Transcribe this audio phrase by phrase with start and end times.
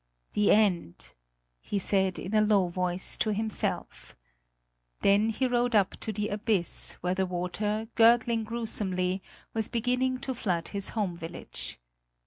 [0.33, 1.11] "The end!"
[1.59, 4.15] he said, in a low voice to himself.
[5.01, 9.21] Then he rode up to the abyss where the water, gurgling gruesomely,
[9.53, 11.79] was beginning to flood his home village.